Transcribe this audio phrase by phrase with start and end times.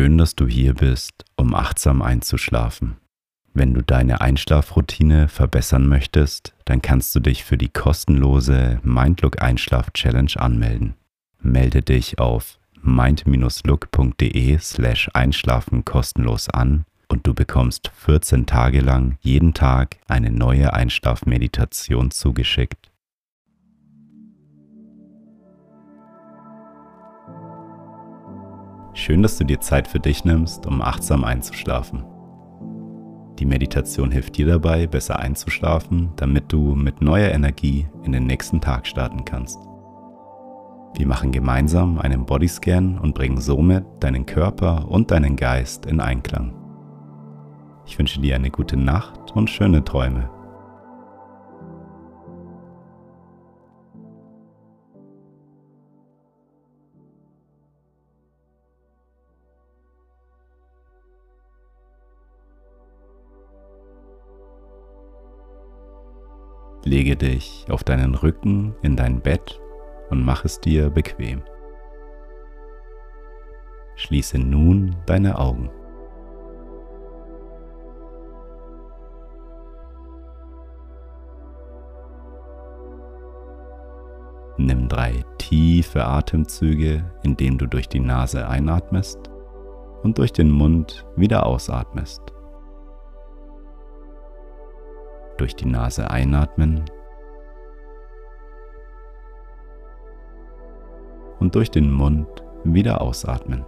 [0.00, 2.96] Schön, dass du hier bist, um achtsam einzuschlafen.
[3.52, 9.90] Wenn du deine Einschlafroutine verbessern möchtest, dann kannst du dich für die kostenlose Mindlook Einschlaf
[9.92, 10.94] Challenge anmelden.
[11.42, 19.52] Melde dich auf mind-look.de slash einschlafen kostenlos an und du bekommst 14 Tage lang jeden
[19.52, 22.89] Tag eine neue Einschlafmeditation zugeschickt.
[28.92, 32.04] Schön, dass du dir Zeit für dich nimmst, um achtsam einzuschlafen.
[33.38, 38.60] Die Meditation hilft dir dabei, besser einzuschlafen, damit du mit neuer Energie in den nächsten
[38.60, 39.58] Tag starten kannst.
[40.94, 46.52] Wir machen gemeinsam einen Bodyscan und bringen somit deinen Körper und deinen Geist in Einklang.
[47.86, 50.28] Ich wünsche dir eine gute Nacht und schöne Träume.
[66.84, 69.60] Lege dich auf deinen Rücken in dein Bett
[70.08, 71.42] und mach es dir bequem.
[73.96, 75.70] Schließe nun deine Augen.
[84.56, 89.18] Nimm drei tiefe Atemzüge, indem du durch die Nase einatmest
[90.02, 92.20] und durch den Mund wieder ausatmest.
[95.40, 96.84] Durch die Nase einatmen
[101.38, 102.28] und durch den Mund
[102.64, 103.64] wieder ausatmen.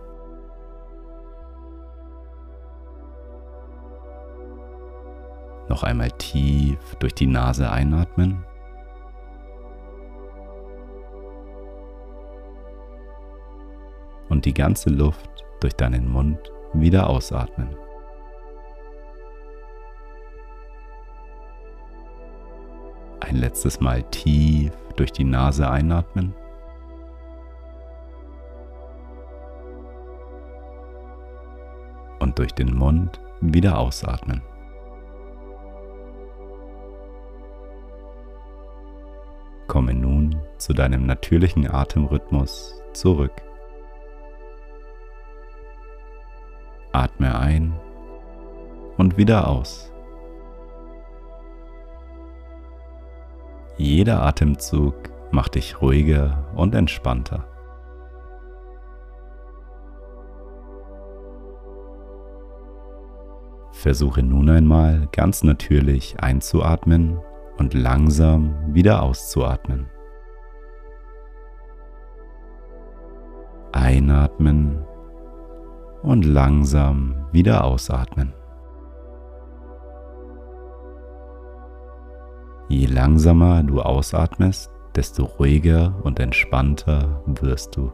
[5.70, 8.44] Noch einmal tief durch die Nase einatmen.
[14.28, 17.74] Und die ganze Luft durch deinen Mund wieder ausatmen.
[23.32, 26.34] Ein letztes Mal tief durch die Nase einatmen.
[32.18, 34.42] Und durch den Mund wieder ausatmen.
[39.66, 43.32] Komme nun zu deinem natürlichen Atemrhythmus zurück.
[46.92, 47.72] Atme ein
[48.98, 49.91] und wieder aus.
[53.82, 54.94] Jeder Atemzug
[55.32, 57.48] macht dich ruhiger und entspannter.
[63.72, 67.18] Versuche nun einmal ganz natürlich einzuatmen
[67.58, 69.90] und langsam wieder auszuatmen.
[73.72, 74.86] Einatmen
[76.04, 78.32] und langsam wieder ausatmen.
[82.72, 87.92] Je langsamer du ausatmest, desto ruhiger und entspannter wirst du.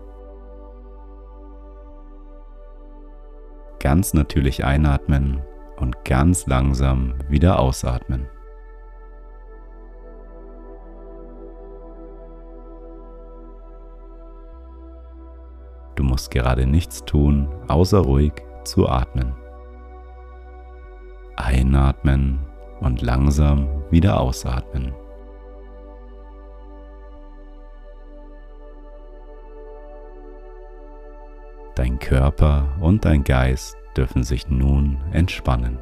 [3.81, 5.43] Ganz natürlich einatmen
[5.79, 8.29] und ganz langsam wieder ausatmen.
[15.97, 19.35] Du musst gerade nichts tun, außer ruhig zu atmen.
[21.35, 22.48] Einatmen
[22.81, 24.95] und langsam wieder ausatmen.
[31.75, 35.79] Dein Körper und dein Geist dürfen sich nun entspannen.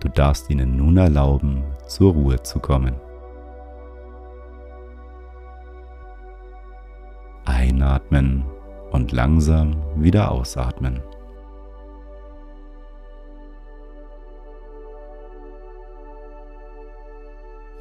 [0.00, 2.94] Du darfst ihnen nun erlauben, zur Ruhe zu kommen.
[7.44, 8.44] Einatmen
[8.90, 11.02] und langsam wieder ausatmen.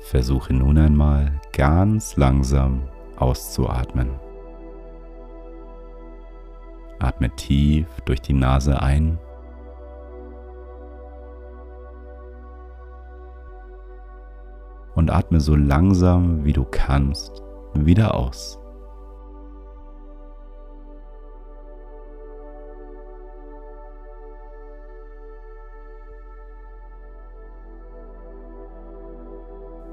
[0.10, 2.82] Versuche nun einmal ganz langsam
[3.18, 4.10] auszuatmen.
[6.98, 9.20] Atme tief durch die Nase ein.
[14.96, 17.44] Und atme so langsam wie du kannst
[17.76, 18.59] wieder aus.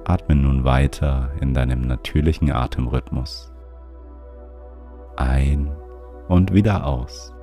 [0.08, 3.52] Atme nun weiter in deinem natürlichen Atemrhythmus.
[5.16, 5.76] Ein
[6.28, 7.34] und wieder aus.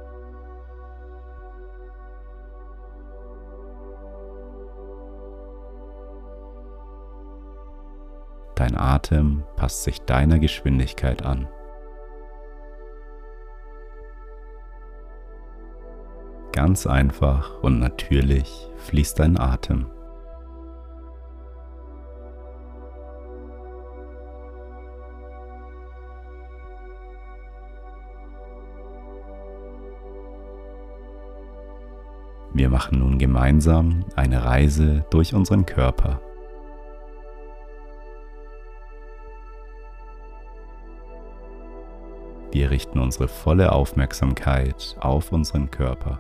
[8.56, 11.50] Dein Atem passt sich deiner Geschwindigkeit an.
[16.54, 19.93] Ganz einfach und natürlich fließt dein Atem.
[33.14, 36.20] Machen gemeinsam eine Reise durch unseren Körper.
[42.52, 46.20] Wir richten unsere volle Aufmerksamkeit auf unseren Körper.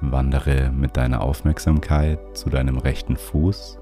[0.00, 3.78] Wandere mit deiner Aufmerksamkeit zu deinem rechten Fuß.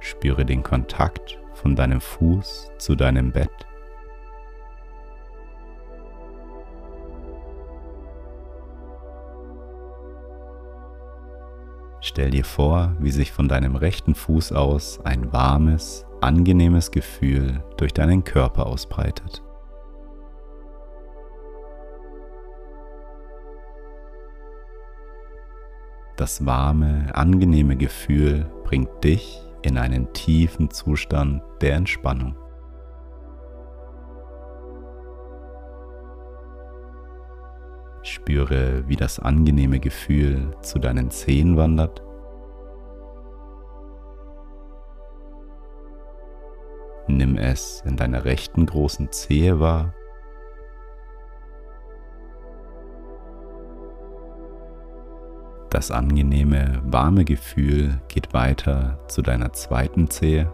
[0.00, 3.50] Spüre den Kontakt von deinem Fuß zu deinem Bett.
[12.00, 17.92] Stell dir vor, wie sich von deinem rechten Fuß aus ein warmes, angenehmes Gefühl durch
[17.92, 19.42] deinen Körper ausbreitet.
[26.16, 32.36] Das warme, angenehme Gefühl bringt dich in einen tiefen Zustand der Entspannung.
[38.02, 42.02] Spüre, wie das angenehme Gefühl zu deinen Zehen wandert.
[47.08, 49.94] Nimm es in deiner rechten großen Zehe wahr.
[55.76, 60.50] Das angenehme, warme Gefühl geht weiter zu deiner zweiten Zehe.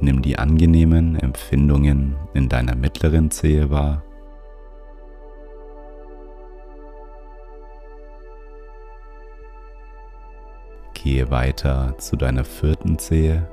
[0.00, 4.02] Nimm die angenehmen Empfindungen in deiner mittleren Zehe wahr.
[10.94, 13.48] Gehe weiter zu deiner vierten Zehe.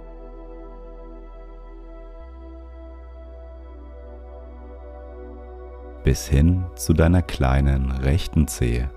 [6.07, 8.89] Bis hin zu deiner kleinen rechten Zehe.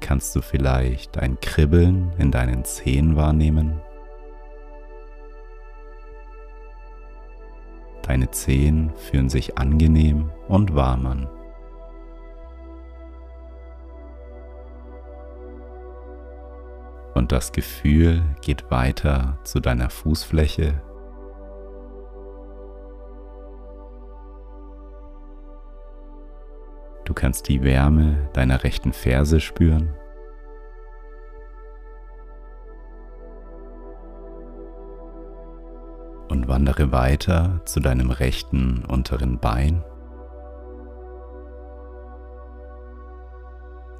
[0.00, 3.82] Kannst du vielleicht ein Kribbeln in deinen Zehen wahrnehmen?
[8.00, 11.28] Deine Zehen fühlen sich angenehm und warm an.
[17.12, 20.80] Und das Gefühl geht weiter zu deiner Fußfläche.
[27.34, 29.96] Kannst die Wärme deiner rechten Ferse spüren.
[36.28, 39.82] Und wandere weiter zu deinem rechten unteren Bein.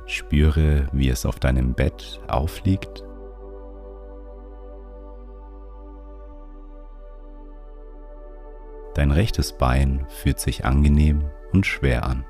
[0.06, 3.02] Spüre, wie es auf deinem Bett aufliegt.
[8.94, 12.24] Dein rechtes Bein fühlt sich angenehm und schwer an.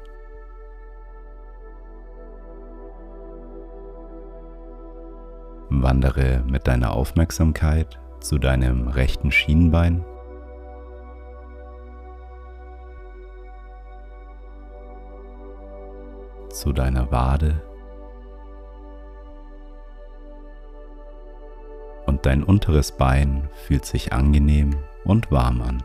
[5.94, 10.05] Wandere mit deiner Aufmerksamkeit zu deinem rechten Schienbein.
[16.51, 17.63] Zu deiner Wade.
[22.06, 24.74] Und dein unteres Bein fühlt sich angenehm
[25.05, 25.81] und warm an.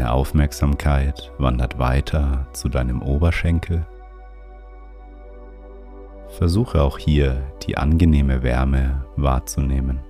[0.00, 3.86] Deine Aufmerksamkeit wandert weiter zu deinem Oberschenkel.
[6.38, 10.00] Versuche auch hier die angenehme Wärme wahrzunehmen.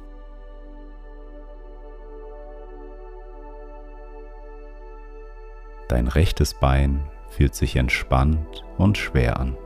[5.89, 9.57] Dein rechtes Bein fühlt sich entspannt und schwer an.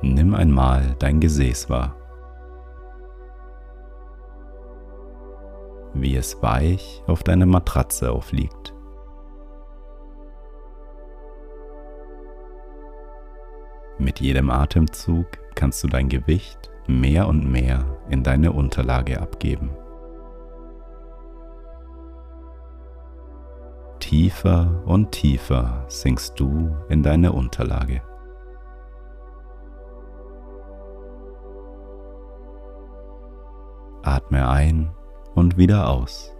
[0.00, 2.01] Nimm einmal dein Gesäß wahr.
[6.02, 8.74] Wie es weich auf deiner Matratze aufliegt.
[13.98, 19.70] Mit jedem Atemzug kannst du dein Gewicht mehr und mehr in deine Unterlage abgeben.
[24.00, 28.02] Tiefer und tiefer sinkst du in deine Unterlage.
[34.02, 34.90] Atme ein
[35.34, 36.32] und wieder aus.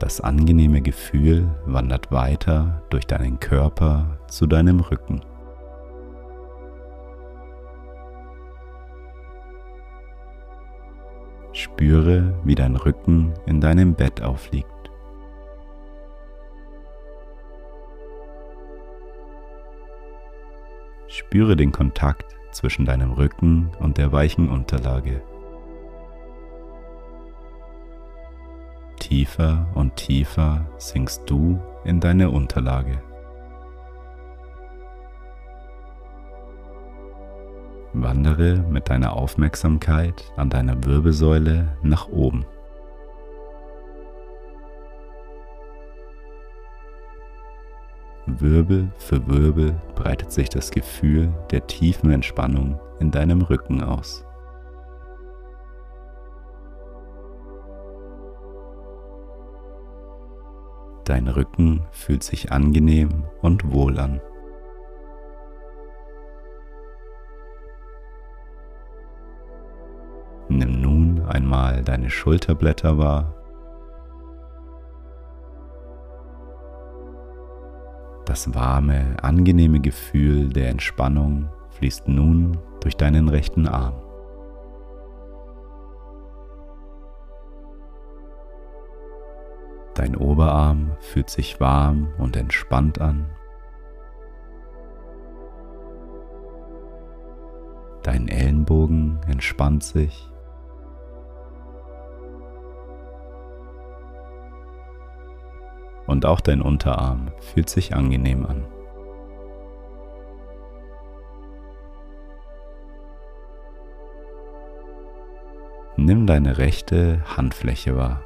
[0.00, 5.20] Das angenehme Gefühl wandert weiter durch deinen Körper zu deinem Rücken.
[11.52, 14.79] Spüre, wie dein Rücken in deinem Bett aufliegt.
[21.10, 25.20] Spüre den Kontakt zwischen deinem Rücken und der weichen Unterlage.
[29.00, 33.02] Tiefer und tiefer sinkst du in deine Unterlage.
[37.92, 42.46] Wandere mit deiner Aufmerksamkeit an deiner Wirbelsäule nach oben.
[48.38, 54.24] Wirbel für Wirbel breitet sich das Gefühl der tiefen Entspannung in deinem Rücken aus.
[61.04, 64.20] Dein Rücken fühlt sich angenehm und wohl an.
[70.48, 73.39] Nimm nun einmal deine Schulterblätter wahr.
[78.24, 83.94] Das warme, angenehme Gefühl der Entspannung fließt nun durch deinen rechten Arm.
[89.94, 93.28] Dein Oberarm fühlt sich warm und entspannt an.
[98.02, 100.29] Dein Ellenbogen entspannt sich.
[106.10, 108.66] Und auch dein Unterarm fühlt sich angenehm an.
[115.96, 118.22] Nimm deine rechte Handfläche wahr.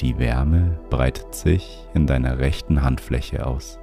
[0.00, 3.78] Die Wärme breitet sich in deiner rechten Handfläche aus.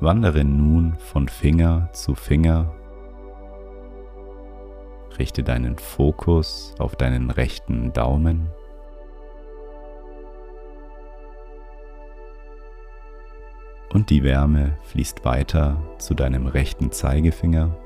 [0.00, 2.74] Wandere nun von Finger zu Finger.
[5.18, 8.50] Richte deinen Fokus auf deinen rechten Daumen.
[13.92, 17.76] Und die Wärme fließt weiter zu deinem rechten Zeigefinger.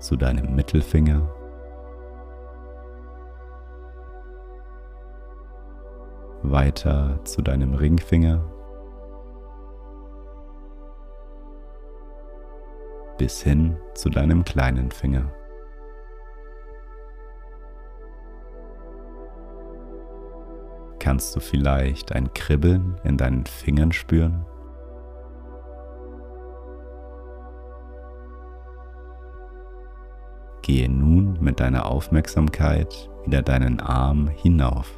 [0.00, 1.30] zu deinem Mittelfinger.
[6.42, 8.42] Weiter zu deinem Ringfinger.
[13.20, 15.30] Bis hin zu deinem kleinen Finger.
[20.98, 24.46] Kannst du vielleicht ein Kribbeln in deinen Fingern spüren?
[30.62, 34.90] Gehe nun mit deiner Aufmerksamkeit wieder deinen Arm hinauf.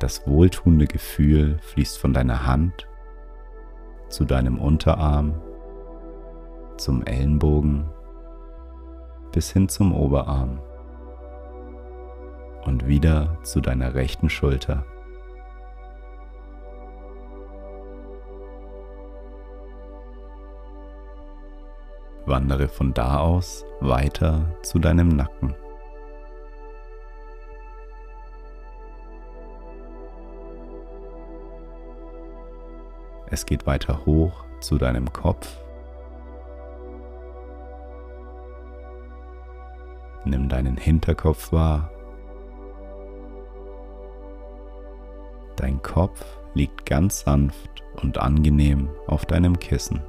[0.00, 2.86] Das wohltuende Gefühl fließt von deiner Hand
[4.08, 5.34] zu deinem Unterarm,
[6.76, 7.88] zum Ellenbogen
[9.32, 10.60] bis hin zum Oberarm
[12.64, 14.84] und wieder zu deiner rechten Schulter.
[22.26, 25.54] Wandere von da aus weiter zu deinem Nacken.
[33.30, 35.60] Es geht weiter hoch zu deinem Kopf.
[40.24, 41.90] Nimm deinen Hinterkopf wahr.
[45.56, 50.02] Dein Kopf liegt ganz sanft und angenehm auf deinem Kissen.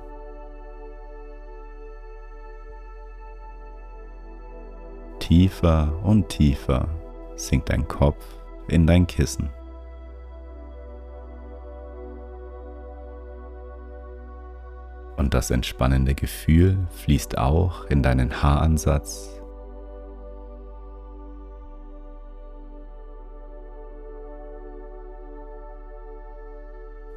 [5.19, 6.87] Tiefer und tiefer
[7.35, 8.25] sinkt dein Kopf
[8.67, 9.49] in dein Kissen.
[15.19, 19.37] Und das entspannende Gefühl fließt auch in deinen Haaransatz.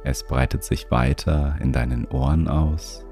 [0.03, 3.05] Es breitet sich weiter in deinen Ohren aus.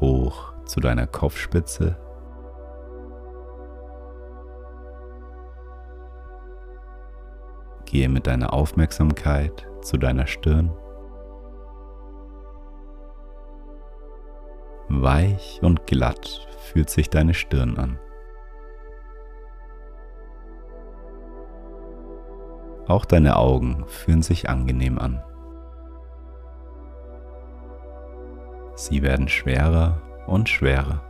[0.00, 1.96] Hoch zu deiner Kopfspitze.
[7.86, 10.70] Gehe mit deiner Aufmerksamkeit zu deiner Stirn.
[14.88, 17.98] Weich und glatt fühlt sich deine Stirn an.
[22.88, 25.22] Auch deine Augen fühlen sich angenehm an.
[28.74, 31.05] Sie werden schwerer und schwerer.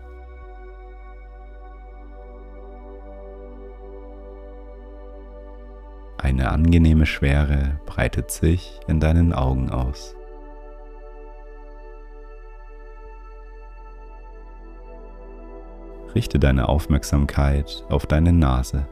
[6.18, 10.16] Eine angenehme Schwere breitet sich in deinen Augen aus.
[16.14, 18.88] Richte deine Aufmerksamkeit auf deine Nase.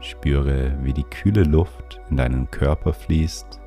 [0.00, 3.60] Spüre, wie die kühle Luft in deinen Körper fließt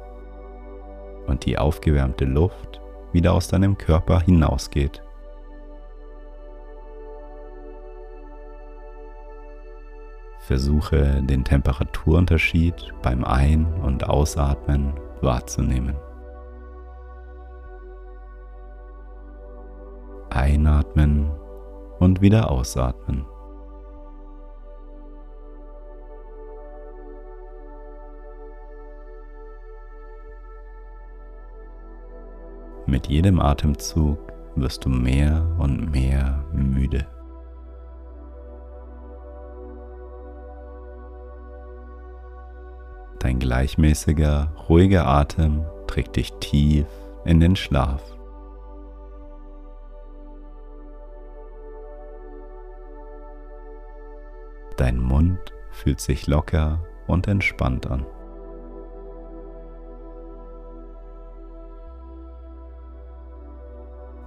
[1.27, 5.03] und die aufgewärmte Luft wieder aus deinem Körper hinausgeht.
[10.51, 14.91] Versuche den Temperaturunterschied beim Ein- und Ausatmen
[15.21, 15.95] wahrzunehmen.
[20.29, 21.31] Einatmen
[21.99, 23.25] und wieder ausatmen.
[32.87, 34.19] Mit jedem Atemzug
[34.57, 37.07] wirst du mehr und mehr müde.
[43.21, 46.87] Dein gleichmäßiger, ruhiger Atem trägt dich tief
[47.23, 48.01] in den Schlaf.
[54.75, 55.37] Dein Mund
[55.69, 58.07] fühlt sich locker und entspannt an.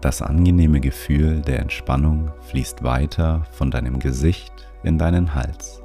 [0.02, 4.52] Das angenehme Gefühl der Entspannung fließt weiter von deinem Gesicht
[4.84, 5.83] in deinen Hals.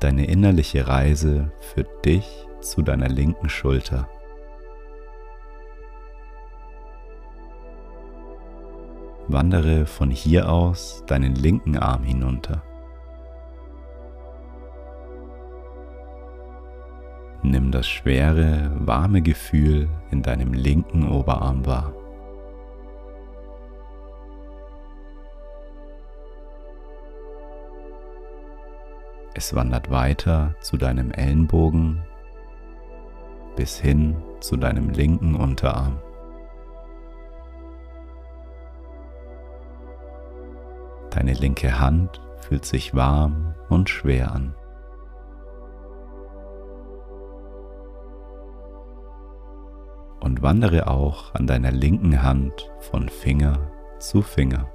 [0.00, 4.08] Deine innerliche Reise führt dich zu deiner linken Schulter.
[9.28, 12.62] Wandere von hier aus deinen linken Arm hinunter.
[17.42, 21.92] Nimm das schwere, warme Gefühl in deinem linken Oberarm wahr.
[29.40, 32.04] Es wandert weiter zu deinem Ellenbogen
[33.56, 35.98] bis hin zu deinem linken Unterarm.
[41.08, 44.54] Deine linke Hand fühlt sich warm und schwer an.
[50.20, 54.70] Und wandere auch an deiner linken Hand von Finger zu Finger.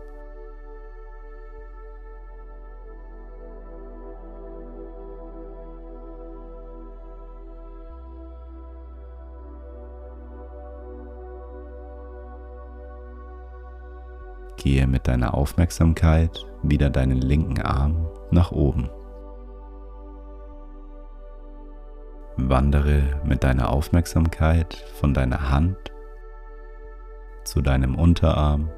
[14.66, 18.90] Gehe mit deiner Aufmerksamkeit wieder deinen linken Arm nach oben.
[22.38, 25.78] Wandere mit deiner Aufmerksamkeit von deiner Hand
[27.44, 28.72] zu deinem Unterarm,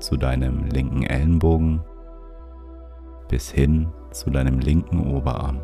[0.00, 1.82] zu deinem linken Ellenbogen
[3.30, 5.62] bis hin zu deinem linken Oberarm.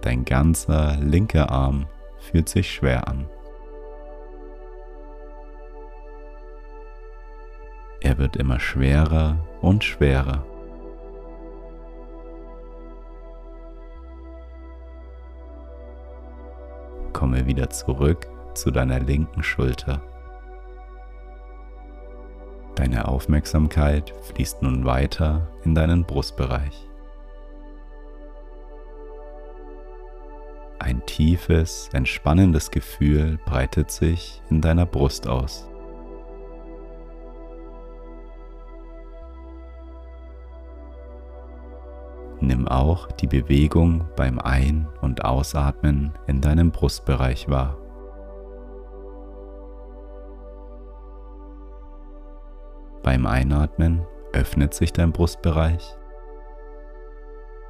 [0.00, 1.86] Dein ganzer linker Arm
[2.18, 3.28] fühlt sich schwer an.
[8.00, 10.44] Er wird immer schwerer und schwerer.
[17.12, 20.00] Komme wieder zurück zu deiner linken Schulter.
[22.76, 26.87] Deine Aufmerksamkeit fließt nun weiter in deinen Brustbereich.
[30.88, 35.68] Ein tiefes, entspannendes Gefühl breitet sich in deiner Brust aus.
[42.40, 47.76] Nimm auch die Bewegung beim Ein- und Ausatmen in deinem Brustbereich wahr.
[53.02, 55.98] Beim Einatmen öffnet sich dein Brustbereich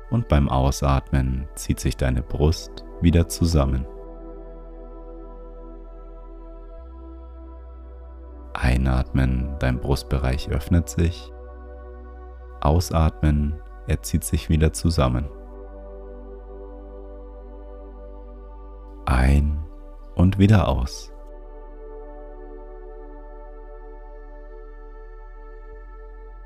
[0.08, 3.86] und beim Ausatmen zieht sich deine Brust wieder zusammen.
[8.54, 11.32] Einatmen, dein Brustbereich öffnet sich.
[12.60, 15.28] Ausatmen, er zieht sich wieder zusammen.
[19.06, 19.64] Ein
[20.16, 21.12] und wieder aus.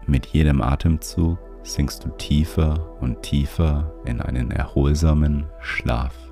[0.06, 6.31] Mit jedem Atemzug sinkst du tiefer und tiefer in einen erholsamen Schlaf.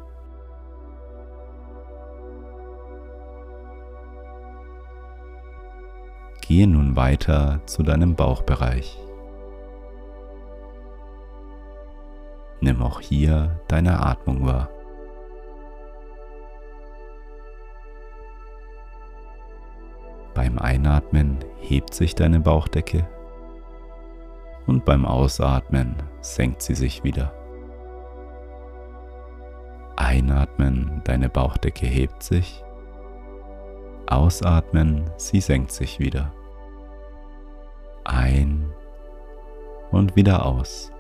[6.51, 8.99] Gehe nun weiter zu deinem Bauchbereich.
[12.61, 14.69] Nimm auch hier deine Atmung wahr.
[20.35, 23.09] Beim Einatmen hebt sich deine Bauchdecke
[24.67, 27.33] und beim Ausatmen senkt sie sich wieder.
[29.95, 32.65] Einatmen, deine Bauchdecke hebt sich.
[34.09, 36.33] Ausatmen, sie senkt sich wieder
[38.05, 38.73] ein
[39.91, 40.93] und wieder aus.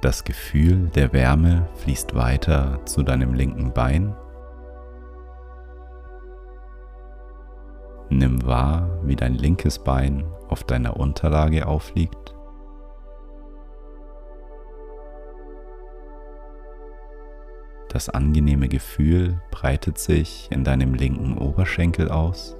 [0.00, 4.14] Das Gefühl der Wärme fließt weiter zu deinem linken Bein.
[8.10, 12.34] Nimm wahr, wie dein linkes Bein auf deiner Unterlage aufliegt.
[17.88, 22.56] Das angenehme Gefühl breitet sich in deinem linken Oberschenkel aus.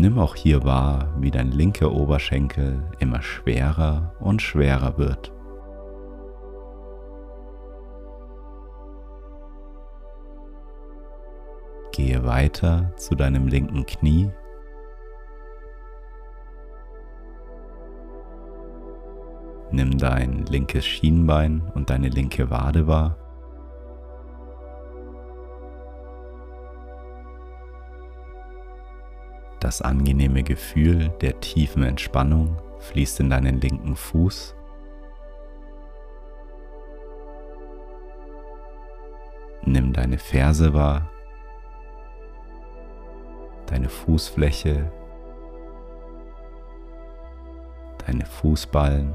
[0.00, 5.32] Nimm auch hier wahr, wie dein linker Oberschenkel immer schwerer und schwerer wird.
[11.92, 14.30] Gehe weiter zu deinem linken Knie.
[19.70, 23.23] Nimm dein linkes Schienbein und deine linke Wade wahr.
[29.64, 34.54] Das angenehme Gefühl der tiefen Entspannung fließt in deinen linken Fuß.
[39.64, 41.10] Nimm deine Ferse wahr,
[43.64, 44.92] deine Fußfläche,
[48.06, 49.14] deine Fußballen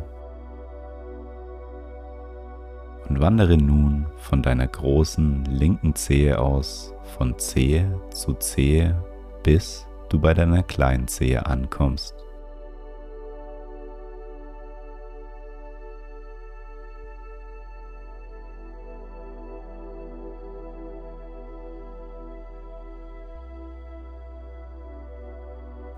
[3.08, 9.00] und wandere nun von deiner großen linken Zehe aus von Zehe zu Zehe
[9.44, 12.16] bis du bei deiner kleinen Zehe ankommst.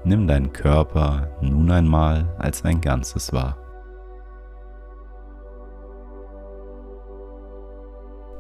[0.04, 3.56] Nimm deinen Körper nun einmal als ein Ganzes wahr.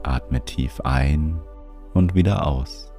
[0.04, 1.40] Atme tief ein
[1.94, 2.91] und wieder aus.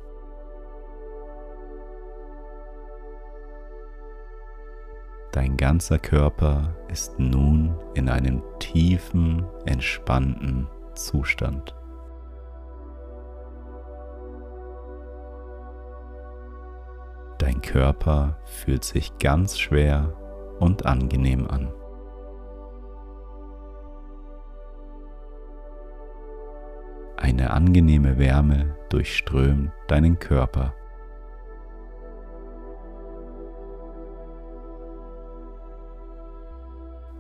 [5.33, 11.75] Dein ganzer Körper ist nun in einem tiefen, entspannten Zustand.
[17.39, 20.13] Dein Körper fühlt sich ganz schwer
[20.61, 21.73] und angenehm an.
[27.17, 30.75] Eine angenehme Wärme durchströmt deinen Körper.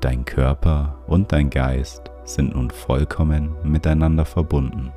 [0.03, 4.93] Dein Körper und dein Geist sind nun vollkommen miteinander verbunden.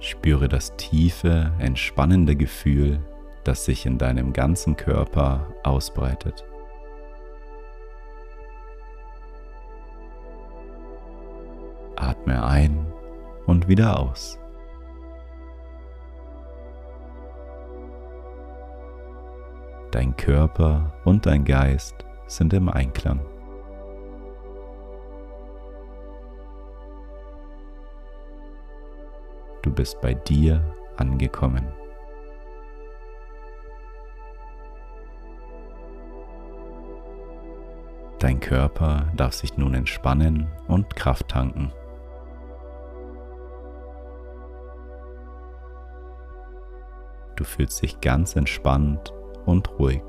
[0.00, 2.98] Spüre das tiefe, entspannende Gefühl,
[3.44, 6.44] das sich in deinem ganzen Körper ausbreitet.
[11.94, 12.92] Atme ein
[13.46, 14.36] und wieder aus.
[19.90, 23.20] Dein Körper und dein Geist sind im Einklang.
[29.62, 30.62] Du bist bei dir
[30.98, 31.66] angekommen.
[38.18, 41.72] Dein Körper darf sich nun entspannen und Kraft tanken.
[47.36, 49.14] Du fühlst dich ganz entspannt
[49.46, 50.02] und ruhig.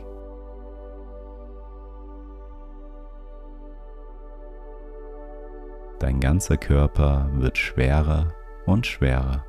[5.99, 8.33] Dein ganzer Körper wird schwerer
[8.65, 9.43] und schwerer.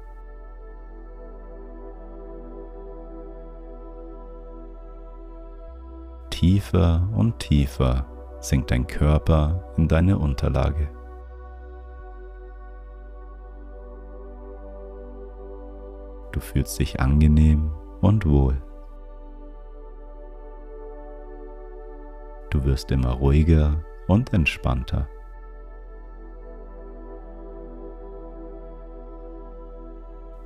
[6.30, 8.06] Tiefer und tiefer
[8.40, 10.88] sinkt dein Körper in deine Unterlage.
[16.32, 18.62] Du fühlst dich angenehm und wohl.
[22.50, 25.08] Du wirst immer ruhiger und entspannter.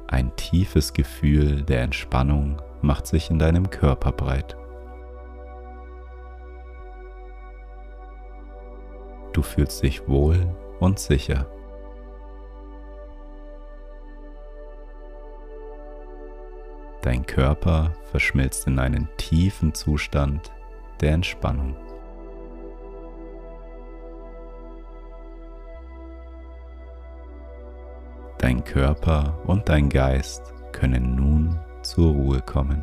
[0.07, 4.57] Ein tiefes Gefühl der Entspannung macht sich in deinem Körper breit.
[9.33, 11.47] Du fühlst dich wohl und sicher.
[17.03, 20.53] Dein Körper verschmilzt in einen tiefen Zustand
[21.01, 21.77] der Entspannung.
[28.45, 32.83] Dein Körper und dein Geist können nun zur Ruhe kommen.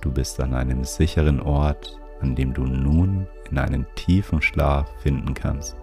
[0.00, 5.34] Du bist an einem sicheren Ort, an dem du nun in einen tiefen Schlaf finden
[5.34, 5.76] kannst.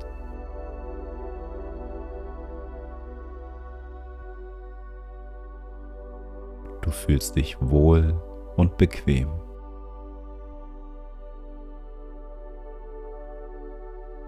[6.82, 8.20] Du fühlst dich wohl
[8.56, 9.30] und bequem.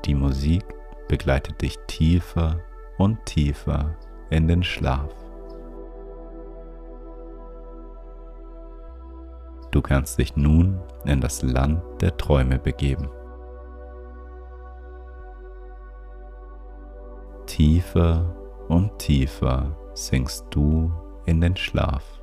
[0.05, 0.63] Die Musik
[1.07, 2.59] begleitet dich tiefer
[2.97, 3.95] und tiefer
[4.29, 5.13] in den Schlaf.
[9.71, 13.09] Du kannst dich nun in das Land der Träume begeben.
[17.45, 18.35] Tiefer
[18.67, 20.91] und tiefer sinkst du
[21.25, 22.20] in den Schlaf.